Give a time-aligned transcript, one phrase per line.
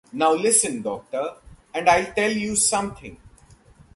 [0.13, 1.35] Now listen, Doctor,
[1.75, 3.17] and I’ll tell you something.